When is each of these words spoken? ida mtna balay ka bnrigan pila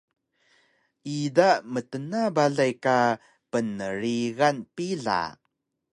ida 1.17 1.49
mtna 1.71 2.21
balay 2.35 2.73
ka 2.85 2.97
bnrigan 3.51 4.57
pila 4.75 5.19